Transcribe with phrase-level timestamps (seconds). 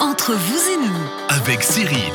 [0.00, 2.12] Entre vous et nous, avec Cyril.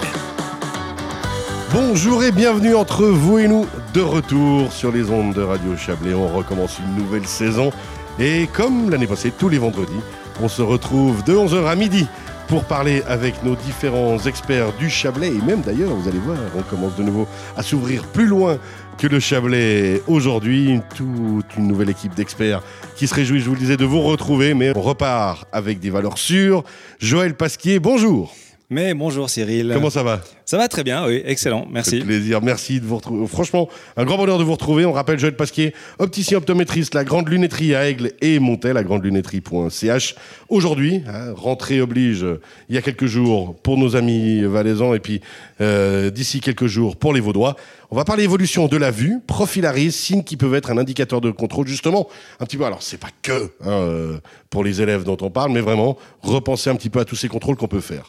[1.73, 3.65] Bonjour et bienvenue entre vous et nous,
[3.95, 6.13] de retour sur les ondes de Radio Chablais.
[6.13, 7.71] On recommence une nouvelle saison
[8.19, 9.99] et comme l'année passée, tous les vendredis,
[10.43, 12.07] on se retrouve de 11h à midi
[12.51, 16.61] pour parler avec nos différents experts du Chablais et même d'ailleurs, vous allez voir, on
[16.63, 17.25] commence de nouveau
[17.55, 18.57] à s'ouvrir plus loin
[18.97, 20.81] que le Chablais aujourd'hui.
[20.93, 22.61] Toute une nouvelle équipe d'experts
[22.97, 25.91] qui se réjouit, je vous le disais, de vous retrouver, mais on repart avec des
[25.91, 26.65] valeurs sûres.
[26.99, 28.35] Joël Pasquier, bonjour.
[28.73, 29.69] Mais bonjour Cyril.
[29.73, 31.99] Comment ça va Ça va très bien, oui, excellent, merci.
[31.99, 33.27] plaisir, merci de vous retrouver.
[33.27, 34.85] Franchement, un grand bonheur de vous retrouver.
[34.85, 39.03] On rappelle Joël Pasquier, opticien optométriste, la grande lunetterie à Aigle et Montel, la grande
[39.03, 40.15] lunetterie.ch.
[40.47, 42.25] Aujourd'hui, hein, rentrée oblige,
[42.69, 45.19] il y a quelques jours pour nos amis valaisans et puis
[45.59, 47.57] euh, d'ici quelques jours pour les Vaudois.
[47.89, 51.29] On va parler évolution de la vue, profilarise, signes qui peuvent être un indicateur de
[51.29, 52.07] contrôle, justement.
[52.39, 54.17] Un petit peu, alors c'est pas que hein, euh,
[54.49, 57.27] pour les élèves dont on parle, mais vraiment repenser un petit peu à tous ces
[57.27, 58.05] contrôles qu'on peut faire.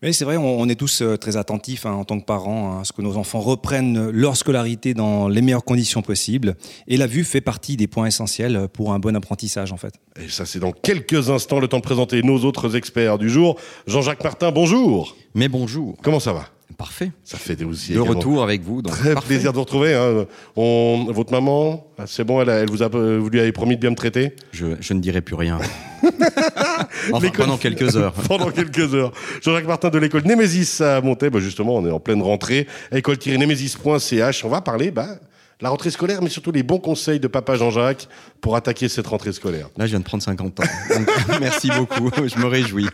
[0.00, 2.80] Oui, c'est vrai, on, est tous euh, très attentifs hein, en tant que parents hein,
[2.82, 6.54] à ce que nos enfants reprennent leur scolarité dans les meilleures conditions possibles.
[6.86, 9.94] Et la vue fait partie des points essentiels pour un bon apprentissage, en fait.
[10.22, 13.58] Et ça, c'est dans quelques instants le temps de présenter nos autres experts du jour.
[13.88, 15.16] Jean-Jacques Martin, bonjour.
[15.34, 15.96] Mais bonjour.
[16.00, 16.48] Comment ça va?
[16.76, 17.10] Parfait.
[17.24, 17.94] Ça fait aussi.
[17.94, 18.82] De retour avec vous.
[18.82, 19.94] Donc Très plaisir de vous retrouver.
[19.94, 20.26] Hein.
[20.54, 24.34] votre maman, c'est bon, elle, vous, a, vous lui avez promis de bien me traiter
[24.52, 25.58] je, ne dirai plus rien.
[27.10, 28.12] pendant quelques heures.
[28.28, 29.12] pendant quelques heures.
[29.42, 31.30] Jean-Jacques Martin de l'école Némésis à Montaix.
[31.30, 32.66] Bah justement, on est en pleine rentrée.
[32.92, 34.44] École-némésis.ch.
[34.44, 35.16] On va parler bah,
[35.60, 38.08] la rentrée scolaire, mais surtout les bons conseils de papa Jean-Jacques
[38.40, 39.68] pour attaquer cette rentrée scolaire.
[39.76, 40.62] Là, je viens de prendre 50 ans.
[41.40, 42.86] merci beaucoup, je me réjouis.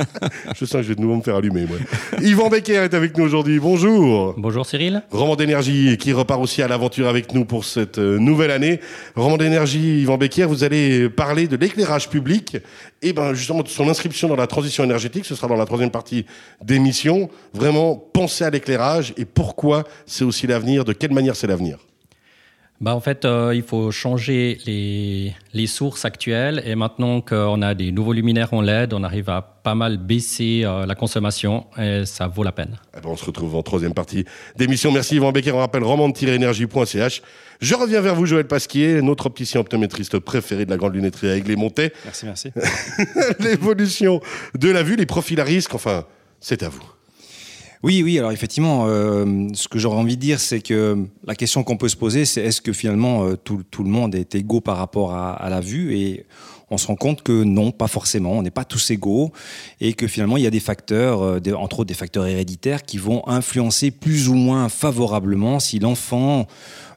[0.56, 1.64] je sens que je vais de nouveau me faire allumer.
[1.66, 1.78] Moi.
[2.20, 3.60] Yvan Becker est avec nous aujourd'hui.
[3.60, 4.34] Bonjour.
[4.36, 5.02] Bonjour Cyril.
[5.12, 8.80] Roman d'énergie qui repart aussi à l'aventure avec nous pour cette euh, nouvelle année.
[9.14, 12.56] Roman d'énergie, Yvan Becker, vous allez parler de l'éclairage public
[13.00, 15.24] et ben justement de son inscription dans la transition énergétique.
[15.24, 16.26] Ce sera dans la troisième partie
[16.64, 17.30] d'émission.
[17.54, 21.78] Vraiment penser à l'éclairage et pourquoi c'est aussi l'avenir, de quelle manière c'est l'avenir
[22.80, 27.74] bah en fait, euh, il faut changer les, les, sources actuelles et maintenant qu'on a
[27.74, 32.06] des nouveaux luminaires en LED, on arrive à pas mal baisser euh, la consommation et
[32.06, 32.78] ça vaut la peine.
[32.96, 34.24] Eh ben, on se retrouve en troisième partie
[34.56, 34.92] d'émission.
[34.92, 35.52] Merci Yvan Becker.
[35.52, 37.22] On rappelle romande-énergie.ch.
[37.60, 41.48] Je reviens vers vous, Joël Pasquier, notre opticien optométriste préféré de la grande lunetterie avec
[41.48, 41.92] les montées.
[42.04, 42.52] Merci, merci.
[43.40, 44.20] L'évolution
[44.56, 46.04] de la vue, les profils à risque, enfin,
[46.38, 46.84] c'est à vous.
[47.84, 51.62] Oui, oui, alors effectivement, euh, ce que j'aurais envie de dire, c'est que la question
[51.62, 54.78] qu'on peut se poser, c'est est-ce que finalement euh, tout, le monde est égaux par
[54.78, 55.96] rapport à, à, la vue?
[55.96, 56.26] Et
[56.70, 59.32] on se rend compte que non, pas forcément, on n'est pas tous égaux,
[59.80, 62.98] et que finalement il y a des facteurs, euh, entre autres des facteurs héréditaires, qui
[62.98, 66.46] vont influencer plus ou moins favorablement si l'enfant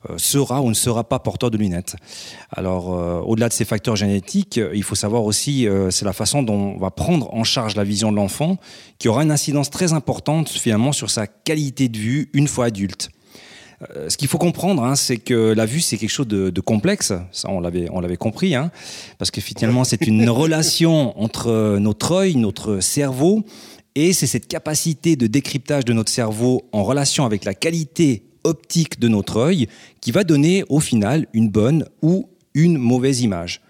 [0.09, 1.95] euh, sera ou ne sera pas porteur de lunettes.
[2.51, 6.75] Alors, euh, au-delà de ces facteurs génétiques, il faut savoir aussi, c'est la façon dont
[6.75, 8.57] on va prendre en charge la vision de l'enfant
[8.97, 13.09] qui aura une incidence très importante finalement sur sa qualité de vue une fois adulte.
[14.07, 17.13] Ce qu'il faut comprendre, hein, c'est que la vue, c'est quelque chose de, complexe.
[17.31, 18.71] Ça, on l'avait, on l'avait compris, hein,
[19.17, 23.43] parce que finalement, c'est une relation entre notre œil, notre cerveau,
[23.95, 28.99] et c'est cette capacité de décryptage de notre cerveau en relation avec la qualité optique
[28.99, 29.67] de notre œil
[29.99, 33.61] qui va donner au final une bonne ou une mauvaise image.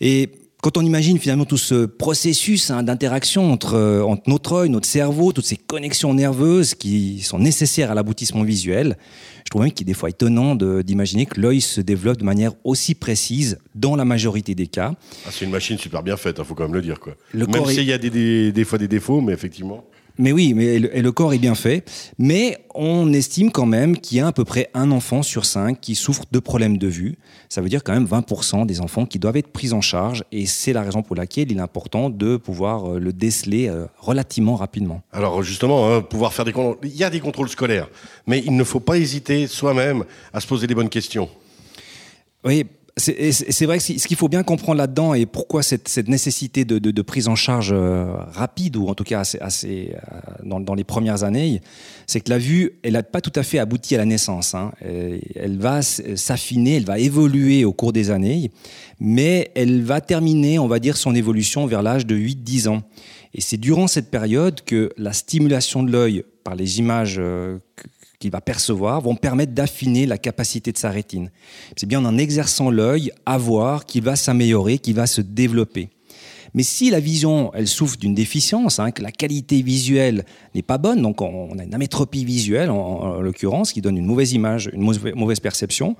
[0.00, 0.30] Et
[0.62, 4.86] quand on imagine finalement tout ce processus hein, d'interaction entre, euh, entre, notre œil, notre
[4.86, 8.96] cerveau, toutes ces connexions nerveuses qui sont nécessaires à l'aboutissement visuel,
[9.44, 12.52] je trouve même qu'il est des fois étonnant d'imaginer que l'œil se développe de manière
[12.64, 14.94] aussi précise dans la majorité des cas.
[15.26, 17.00] Ah, c'est une machine super bien faite, il hein, faut quand même le dire.
[17.00, 17.16] Quoi.
[17.34, 19.84] même s'il y a des, des fois des défauts, mais effectivement.
[20.20, 21.82] Mais oui, mais et le, corps est bien fait.
[22.18, 25.80] Mais on estime quand même qu'il y a à peu près un enfant sur cinq
[25.80, 27.16] qui souffre de problèmes de vue.
[27.48, 30.22] Ça veut dire quand même 20% des enfants qui doivent être pris en charge.
[30.30, 33.86] Et c'est la raison pour laquelle il est important de pouvoir euh, le déceler euh,
[33.96, 35.00] relativement rapidement.
[35.10, 36.76] Alors justement, hein, pouvoir faire des contrôles.
[36.82, 37.88] Il y a des contrôles scolaires,
[38.26, 40.04] mais il ne faut pas hésiter soi-même
[40.34, 41.30] à se poser les bonnes questions.
[42.44, 47.02] Oui, c'est vrai que ce qu'il faut bien comprendre là-dedans et pourquoi cette, nécessité de,
[47.02, 51.60] prise en charge euh, rapide ou en tout cas assez, euh, dans, les premières années,
[52.06, 54.54] c'est que la vue, elle n'a pas tout à fait abouti à la naissance.
[54.54, 54.72] Hein.
[54.80, 58.50] Elle va s'affiner, elle va évoluer au cours des années,
[58.98, 62.82] mais elle va terminer, on va dire, son évolution vers l'âge de 8-10 ans.
[63.34, 67.58] Et c'est durant cette période que la stimulation de l'œil par les images euh,
[68.18, 71.30] qu'il va percevoir vont permettre d'affiner la capacité de sa rétine.
[71.76, 75.90] C'est bien en exerçant l'œil à voir qu'il va s'améliorer, qu'il va se développer.
[76.54, 80.24] Mais si la vision, elle souffre d'une déficience, hein, que la qualité visuelle
[80.54, 84.32] n'est pas bonne, donc on a une amétropie visuelle en, l'occurrence, qui donne une mauvaise
[84.32, 84.82] image, une
[85.14, 85.96] mauvaise perception,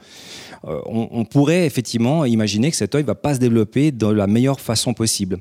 [0.65, 4.61] euh, on, pourrait effectivement imaginer que cet œil va pas se développer de la meilleure
[4.61, 5.39] façon possible.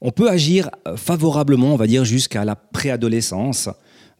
[0.00, 3.68] On peut agir favorablement, on va dire, jusqu'à la préadolescence.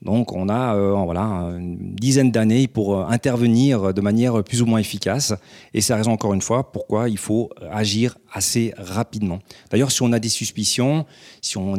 [0.03, 4.67] Donc on a euh, voilà, une dizaine d'années pour euh, intervenir de manière plus ou
[4.67, 5.35] moins efficace.
[5.75, 9.39] Et c'est la raison, encore une fois, pourquoi il faut agir assez rapidement.
[9.71, 11.07] D'ailleurs, si on a des suspicions,
[11.41, 11.77] si on,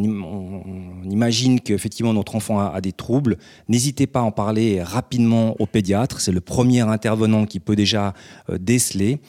[1.03, 3.37] imagine qu'effectivement notre enfant a, des troubles,
[3.67, 6.21] n'hésitez pas à en parler rapidement au pédiatre.
[6.21, 8.13] C'est le premier intervenant qui peut déjà
[8.49, 9.19] euh, déceler.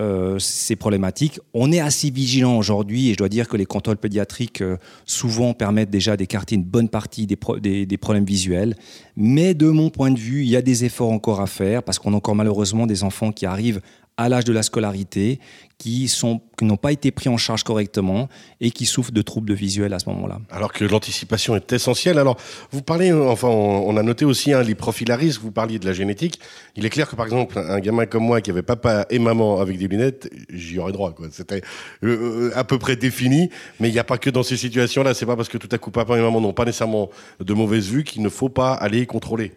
[0.00, 1.38] Euh, ces problématiques.
[1.52, 5.52] On est assez vigilant aujourd'hui et je dois dire que les contrôles pédiatriques euh, souvent
[5.52, 8.74] permettent déjà d'écarter une bonne partie des, des, problèmes visuels.
[9.18, 11.98] Mais de mon point de vue, il y a des efforts encore à faire parce
[11.98, 13.82] qu'on a encore malheureusement des enfants qui arrivent
[14.16, 15.40] à l'âge de la scolarité,
[15.78, 16.10] qui
[16.58, 18.28] qui n'ont pas été pris en charge correctement
[18.62, 20.38] et qui souffrent de troubles de visuel à ce moment-là.
[20.50, 22.18] Alors que l'anticipation est essentielle.
[22.18, 22.38] Alors,
[22.70, 25.42] vous parlez, enfin, on, a noté aussi hein, les profils risque.
[25.42, 26.40] Vous parliez de la génétique.
[26.76, 29.60] Il est clair que, par exemple, un gamin comme moi qui avait papa et maman
[29.60, 31.14] avec des lunettes, j'y aurais droit.
[31.30, 31.60] C'était
[32.02, 33.50] euh, à peu près défini.
[33.78, 35.12] Mais il n'y a pas que dans ces situations-là.
[35.12, 37.88] C'est pas parce que tout à coup papa et maman n'ont pas nécessairement de mauvaise
[37.88, 39.52] vue qu'il ne faut pas aller contrôler.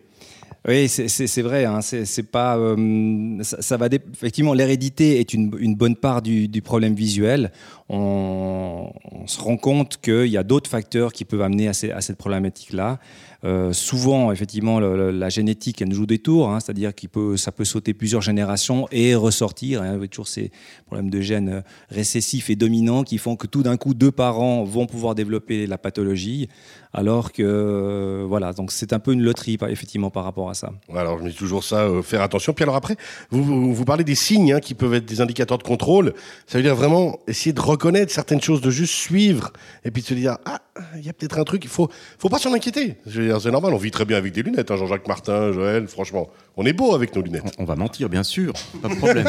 [0.67, 1.65] Oui, c'est vrai.
[1.65, 2.57] Hein, c'est pas.
[2.57, 7.51] Euh, ça, va effectivement, l'hérédité est une, une, bonne part du, du problème visuel.
[7.89, 8.91] On,
[9.25, 12.99] se rend compte qu'il y a d'autres facteurs qui peuvent amener à, cette problématique-là.
[13.45, 17.63] Euh, souvent, effectivement, la génétique, elle nous joue des tours, hein, c'est-à-dire que ça peut
[17.63, 19.81] sauter plusieurs générations et ressortir.
[19.81, 20.51] Hein, toujours ces
[20.87, 24.63] problèmes de gènes euh, récessifs et dominants qui font que tout d'un coup, deux parents
[24.63, 26.49] vont pouvoir développer la pathologie,
[26.91, 30.73] alors que, euh, voilà, donc c'est un peu une loterie, effectivement, par rapport à ça.
[30.93, 32.53] Alors, je me dis toujours ça, faire attention.
[32.53, 32.97] Puis alors après,
[33.29, 36.13] vous, vous, parlez des signes hein, qui peuvent être des indicateurs de contrôle.
[36.45, 39.53] Ça veut dire vraiment essayer de reconnaître certaines choses, de juste suivre,
[39.85, 40.59] et puis de se dire, ah,
[40.97, 42.97] il y a peut-être un truc, il faut, faut pas s'en inquiéter.
[43.07, 46.29] C'est normal, on vit très bien avec des lunettes, hein, Jean-Jacques Martin, Joël, franchement.
[46.57, 47.55] On est beau avec nos lunettes.
[47.57, 49.25] On, va mentir, bien sûr, pas de problème.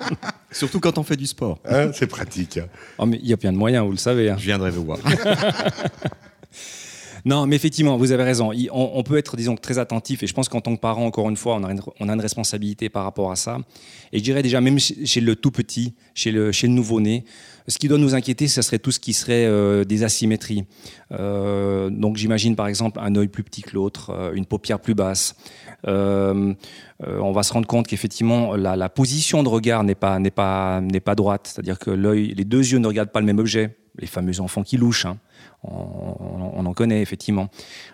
[0.50, 1.60] Surtout quand on fait du sport.
[1.64, 2.58] Hein, c'est pratique.
[2.98, 4.28] Oh, mais il y a plein de moyens, vous le savez.
[4.28, 4.36] Hein.
[4.38, 4.98] Je viendrai vous voir.
[7.26, 8.50] Non, mais effectivement, vous avez raison.
[8.70, 10.22] On, peut être, disons, très attentif.
[10.22, 13.04] Et je pense qu'en tant que parent, encore une fois, on a, une, responsabilité par
[13.04, 13.58] rapport à ça.
[14.12, 17.24] Et je dirais déjà, même chez le tout petit, chez le, nouveau-né,
[17.66, 20.64] ce qui doit nous inquiéter, ce serait tout ce qui serait euh, des asymétries.
[21.12, 24.94] Euh, donc j'imagine par exemple un œil plus petit que l'autre, euh, une paupière plus
[24.94, 25.34] basse.
[25.86, 31.90] on va se rendre compte qu'effectivement la, position de regard n'est pas droite, c'est-à-dire que
[31.90, 33.78] les deux yeux ne regardent pas le même objet.
[33.98, 35.06] Les fameux enfants qui louchent.
[35.06, 35.18] Hein
[35.64, 37.48] on, en connaît effectivement.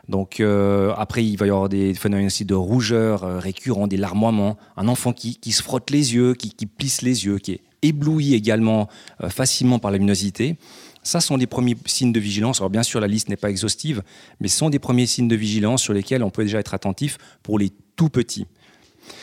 [0.08, 3.96] Donc euh, après, il va y avoir des phénomènes aussi de rougeur euh, récurrents, des
[3.96, 8.34] larmoiements, un enfant qui, se frotte les yeux, qui, plisse les yeux, qui est ébloui
[8.34, 8.88] également
[9.22, 10.56] euh, facilement par la luminosité.
[11.02, 12.60] Ça sont des premiers signes de vigilance.
[12.60, 14.02] Alors bien sûr, la liste n'est pas exhaustive,
[14.40, 17.18] mais ce sont des premiers signes de vigilance sur lesquels on peut déjà être attentif
[17.42, 18.46] pour les tout petits.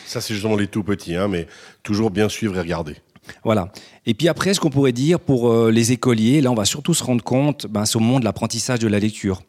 [0.06, 1.46] Ça, c'est justement les tout petits, hein, mais
[1.82, 2.96] toujours bien suivre et regarder.
[3.44, 3.70] Voilà.
[4.08, 6.94] Et puis après, ce qu'on pourrait dire pour euh, les écoliers, là, on va surtout
[6.94, 9.42] se rendre compte, ben, c'est au moment de l'apprentissage de la lecture.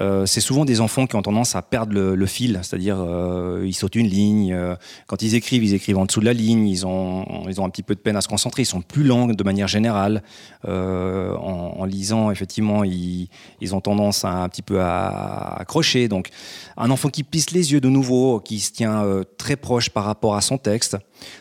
[0.00, 3.74] Euh, c'est souvent des enfants qui ont tendance à perdre le, fil, c'est-à-dire euh, ils
[3.74, 4.56] sautent une ligne.
[5.08, 6.66] Quand ils écrivent, ils écrivent en dessous de la ligne.
[6.68, 8.62] Ils ont, ils ont un petit peu de peine à se concentrer.
[8.62, 10.22] Ils sont plus lents de manière générale.
[10.64, 13.28] En, lisant, effectivement, ils,
[13.72, 16.08] ont tendance à un petit peu à, accrocher.
[16.08, 16.28] Donc,
[16.76, 19.04] un enfant qui plisse les yeux de nouveau, qui se tient
[19.38, 20.96] très proche par rapport à son texte.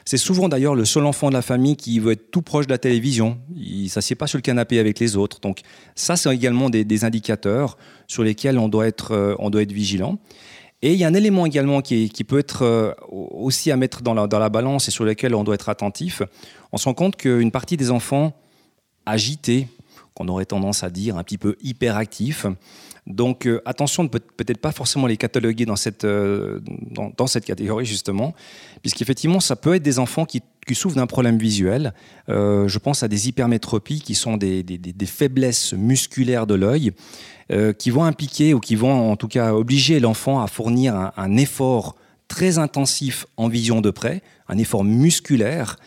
[0.06, 2.78] C'est souvent d'ailleurs le seul enfant de la famille veut être tout proche de la
[2.78, 3.38] télévision.
[3.56, 5.40] Il s'assied pas sur le canapé avec les autres.
[5.40, 5.62] Donc,
[5.96, 7.78] ça, c'est également des, indicateurs
[8.08, 10.20] sur lesquels on doit être, euh, on doit être vigilant.
[10.82, 14.02] Et il y a un élément également qui, qui peut être euh, aussi à mettre
[14.02, 16.22] dans la, dans la, balance et sur lequel on doit être attentif.
[16.72, 18.34] On se rend compte qu'une partie des enfants
[19.06, 19.68] agités,
[20.14, 22.46] qu'on aurait tendance à dire un petit peu hyperactifs,
[23.08, 27.86] donc euh, attention de peut-être pas forcément les cataloguer dans cette, dans, dans, cette catégorie
[27.86, 28.34] justement,
[28.82, 31.94] puisqu'effectivement ça peut être des enfants qui qui souffrent d'un problème visuel.
[32.30, 34.64] Euh, je pense à des hypermétropies qui sont des,
[35.06, 36.92] faiblesses musculaires de l'œil
[37.52, 41.38] euh, qui vont impliquer ou qui vont en tout cas obliger l'enfant à fournir un,
[41.38, 41.96] effort
[42.28, 45.78] très intensif en vision de près, un effort musculaire.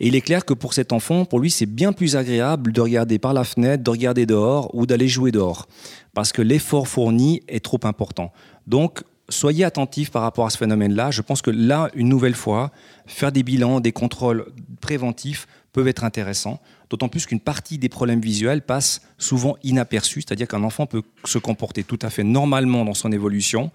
[0.00, 2.80] Et il est clair que pour cet enfant, pour lui, c'est bien plus agréable de
[2.80, 5.68] regarder par la fenêtre, de regarder dehors ou d'aller jouer dehors,
[6.12, 8.32] parce que l'effort fourni est trop important.
[8.66, 11.10] Donc, soyez attentifs par rapport à ce phénomène-là.
[11.10, 12.70] Je pense que là, une nouvelle fois,
[13.06, 14.46] faire des bilans, des contrôles
[14.80, 16.60] préventifs peuvent être intéressants,
[16.90, 21.38] d'autant plus qu'une partie des problèmes visuels passe souvent inaperçus, c'est-à-dire qu'un enfant peut se
[21.38, 23.70] comporter tout à fait normalement dans son évolution,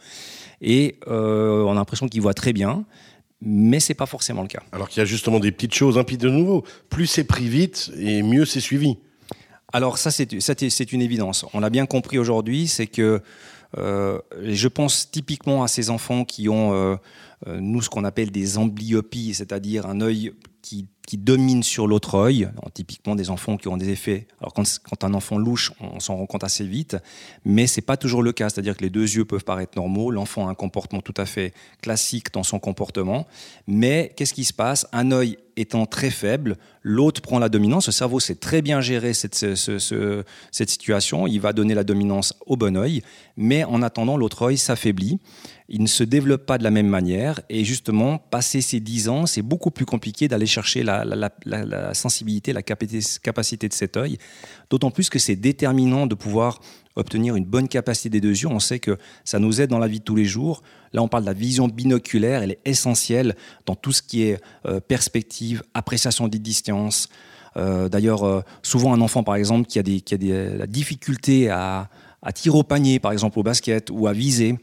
[0.62, 2.86] et euh, on a l'impression qu'il voit très bien,
[3.42, 4.62] mais c'est pas forcément le cas.
[4.72, 7.48] Alors qu'il y a justement des petites choses, un puis de nouveau, plus c'est pris
[7.48, 8.98] vite et mieux c'est suivi.
[9.74, 11.46] Alors ça, c'est une évidence.
[11.54, 13.22] On l'a bien compris aujourd'hui, c'est que
[13.78, 16.96] euh, je pense typiquement à ces enfants qui ont, euh,
[17.48, 20.34] euh, nous, ce qu'on appelle des amblyopies, c'est-à-dire un œil
[20.68, 22.50] qui, qui domine sur l'autre œil.
[22.74, 24.28] typiquement des enfants qui ont des effets.
[24.42, 26.98] Alors quand, quand un enfant louche, on s'en rend compte assez vite,
[27.46, 28.50] mais c'est pas toujours le cas.
[28.50, 30.12] C'est-à-dire que les deux yeux peuvent paraître normaux.
[30.12, 33.28] L'enfant a un comportement tout à fait classique dans son comportement,
[33.66, 34.86] mais qu'est-ce qui se passe?
[34.92, 37.88] Un œil étant très faible, l'autre prend la dominance.
[37.88, 41.28] Le cerveau sait très bien gérer cette, cette situation.
[41.28, 43.02] Il va donner la dominance au bon œil,
[43.38, 45.20] mais en attendant, l'autre œil s'affaiblit.
[45.70, 47.42] Il ne se développe pas de la même manière.
[47.50, 52.62] Et justement, passer ces 10 ans, c'est beaucoup plus compliqué d'aller chercher la, sensibilité, la
[52.62, 54.18] capacité de cet œil.
[54.70, 56.62] D'autant plus que c'est déterminant de pouvoir
[56.96, 58.48] obtenir une bonne capacité des deux yeux.
[58.48, 60.64] On sait que ça nous aide dans la vie de tous les jours.
[60.94, 62.44] Là, on parle de la vision binoculaire.
[62.44, 67.10] Elle est essentielle dans tout ce qui est euh, perspective, appréciation des distances.
[67.58, 70.68] Euh, d'ailleurs, euh, souvent un enfant, par exemple, qui a, des, qui a des, la
[70.68, 71.90] difficulté à,
[72.22, 74.58] à tirer au panier, par exemple au basket, ou à viser,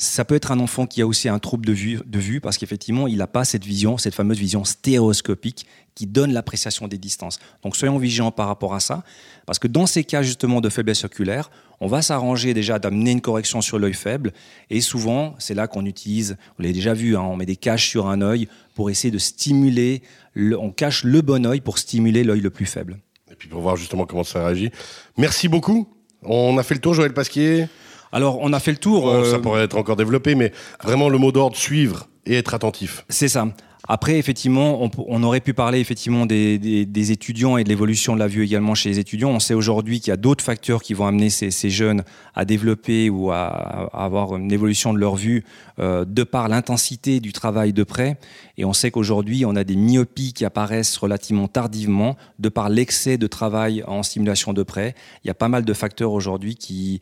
[0.00, 2.56] ça peut être un enfant qui a aussi un trouble de vue, de vue parce
[2.56, 7.38] qu'effectivement, il n'a pas cette vision, cette fameuse vision stéréoscopique qui donne l'appréciation des distances.
[7.62, 9.04] Donc soyons vigilants par rapport à ça,
[9.44, 13.20] parce que dans ces cas justement de faiblesse oculaire, on va s'arranger déjà d'amener une
[13.20, 14.32] correction sur l'œil faible,
[14.70, 17.90] et souvent, c'est là qu'on utilise, on l'a déjà vu, hein, on met des caches
[17.90, 20.00] sur un œil pour essayer de stimuler,
[20.34, 23.00] on cache le bon œil pour stimuler l'œil le plus faible.
[23.30, 24.70] Et puis pour voir justement comment ça réagit.
[25.18, 25.88] Merci beaucoup.
[26.22, 27.66] On a fait le tour, Joël Pasquier.
[28.12, 29.10] Alors, on a fait le tour.
[29.24, 30.52] Ça euh, pourrait être encore développé, mais
[30.82, 33.04] vraiment le mot d'ordre suivre et être attentif.
[33.08, 33.46] C'est ça.
[33.88, 38.44] Après, effectivement, on, aurait pu parler effectivement des, étudiants et de l'évolution de la vue
[38.44, 39.30] également chez les étudiants.
[39.30, 43.10] On sait aujourd'hui qu'il y a d'autres facteurs qui vont amener ces, jeunes à développer
[43.10, 45.44] ou à, avoir une évolution de leur vue
[45.78, 48.18] euh, de par l'intensité du travail de près.
[48.58, 53.16] Et on sait qu'aujourd'hui, on a des myopies qui apparaissent relativement tardivement de par l'excès
[53.16, 54.94] de travail en stimulation de près.
[55.24, 57.00] Il y a pas mal de facteurs aujourd'hui qui,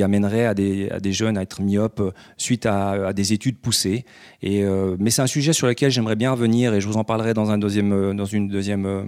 [0.00, 4.04] amèneraient à des, jeunes à être myopes suite à, des études poussées.
[4.44, 7.32] Euh, mais c'est un sujet sur lequel j'aimerais bien revenir et je vous en parlerai
[7.32, 9.02] dans, un deuxième, euh, dans une deuxième euh,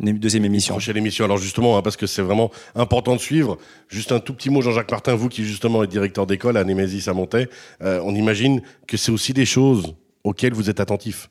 [0.00, 0.74] deuxième émission.
[0.74, 1.24] Prochaine émission.
[1.24, 3.56] Alors justement, hein, parce que c'est vraiment important de suivre.
[3.88, 7.06] Juste un tout petit mot, Jean-Jacques Martin, vous qui justement êtes directeur d'école à Némésis
[7.06, 7.48] à Montaix,
[7.80, 9.94] on imagine que c'est aussi des choses
[10.24, 11.30] auxquelles vous êtes attentif.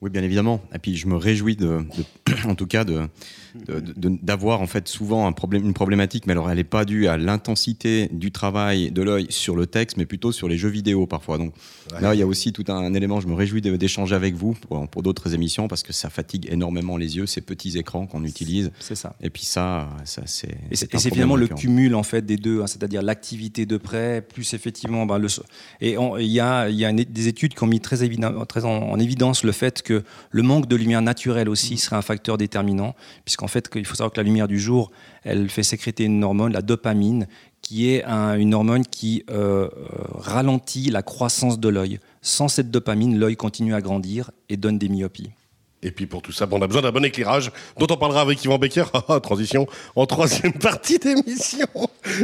[0.00, 0.62] Oui, bien évidemment.
[0.74, 1.84] Et puis je me réjouis de,
[2.46, 3.08] en tout cas, de,
[3.96, 7.16] d'avoir en fait souvent un problème, une problématique, mais alors elle n'est pas due à
[7.16, 11.38] l'intensité du travail de l'œil sur le texte, mais plutôt sur les jeux vidéo parfois.
[11.38, 11.54] Donc
[12.00, 13.20] là, il y a aussi tout un, élément.
[13.20, 16.96] Je me réjouis d'échanger avec vous pour, pour d'autres émissions parce que ça fatigue énormément
[16.96, 18.70] les yeux, ces petits écrans qu'on utilise.
[18.78, 19.14] C'est ça.
[19.20, 20.56] Et puis ça, ça c'est.
[20.70, 24.54] Et c'est finalement le cumul en fait des deux, hein, c'est-à-dire l'activité de près plus
[24.54, 25.28] effectivement bah, le.
[25.80, 27.96] Et il y a, y a des études qui ont mis très,
[28.48, 32.02] très en, en évidence le fait que le manque de lumière naturelle aussi serait un
[32.02, 34.90] facteur déterminant, puisqu'en fait, il faut savoir que la lumière du jour,
[35.24, 37.26] elle fait sécréter une hormone, la dopamine,
[37.62, 39.68] qui est une hormone qui euh, euh,
[40.14, 42.00] ralentit la croissance de l'œil.
[42.22, 45.30] Sans cette dopamine, l'œil continue à grandir et donne des myopies.
[45.82, 48.44] Et puis pour tout ça, on a besoin d'un bon éclairage, dont on parlera avec
[48.44, 48.84] Yvan Becker.
[48.92, 51.66] Ah, ah, transition en troisième partie d'émission.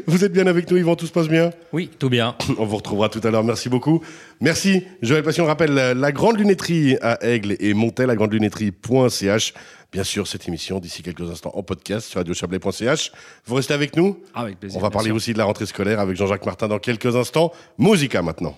[0.07, 1.53] Vous êtes bien avec nous, Yvan, tout se passe bien?
[1.73, 2.37] Oui, tout bien.
[2.59, 3.45] On vous retrouvera tout à l'heure.
[3.45, 4.03] Merci beaucoup.
[4.41, 4.85] Merci.
[5.01, 9.55] Joël Passion rappelle la grande lunetterie à Aigle et Montel, la grande lunetterie.ch.
[9.93, 13.13] Bien sûr, cette émission d'ici quelques instants en podcast sur radiochablais.ch.
[13.47, 14.21] Vous restez avec nous?
[14.35, 14.79] Avec plaisir.
[14.79, 17.53] On va parler aussi de la rentrée scolaire avec Jean-Jacques Martin dans quelques instants.
[17.79, 18.57] Musica maintenant.